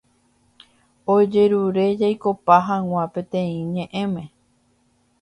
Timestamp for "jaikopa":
2.01-2.55